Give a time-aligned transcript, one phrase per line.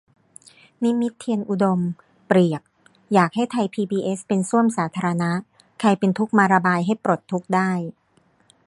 [0.83, 1.79] นิมิตร์ เทียนอุดม
[2.27, 2.61] เปรียบ
[3.13, 5.31] อยากให้ไทยพีบีเอสเป็นส้วมสาธารณะ
[5.79, 7.71] ใครเป็นทุกข์มาระบายให้ปลดทุกข์ได้